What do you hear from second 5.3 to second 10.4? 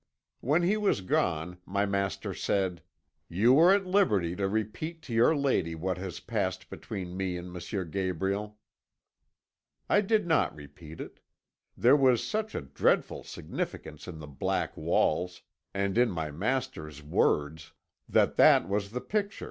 lady what has passed between me and M. Gabriel.' "I did